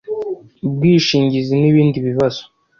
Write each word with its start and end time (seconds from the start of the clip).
ubwishingizi 0.65 1.53
n’ibindi 1.57 1.97
bibazo 2.07 2.43